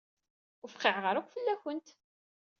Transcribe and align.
Ur 0.63 0.69
fqiɛeɣ 0.73 1.05
ara 1.09 1.19
akk 1.21 1.29
fell-akent. 1.33 1.87